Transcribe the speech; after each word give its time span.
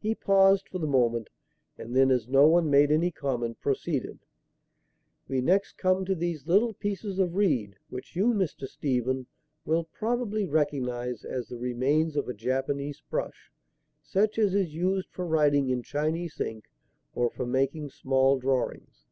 He 0.00 0.16
paused 0.16 0.68
for 0.68 0.80
the 0.80 0.88
moment, 0.88 1.28
and 1.78 1.94
then, 1.94 2.10
as 2.10 2.26
no 2.26 2.48
one 2.48 2.68
made 2.68 2.90
any 2.90 3.12
comment, 3.12 3.60
proceeded: 3.60 4.18
"We 5.28 5.40
next 5.40 5.74
come 5.78 6.04
to 6.04 6.16
these 6.16 6.48
little 6.48 6.74
pieces 6.74 7.20
of 7.20 7.36
reed, 7.36 7.76
which 7.88 8.16
you, 8.16 8.34
Mr. 8.34 8.66
Stephen, 8.66 9.28
will 9.64 9.84
probably 9.84 10.46
recognize 10.46 11.24
as 11.24 11.46
the 11.46 11.58
remains 11.58 12.16
of 12.16 12.26
a 12.28 12.34
Japanese 12.34 13.00
brush, 13.08 13.52
such 14.02 14.36
as 14.36 14.52
is 14.52 14.74
used 14.74 15.10
for 15.12 15.24
writing 15.28 15.68
in 15.68 15.84
Chinese 15.84 16.40
ink 16.40 16.64
or 17.14 17.30
for 17.30 17.46
making 17.46 17.90
small 17.90 18.40
drawings." 18.40 19.06